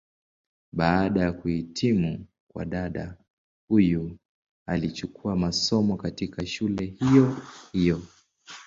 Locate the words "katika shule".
5.97-6.85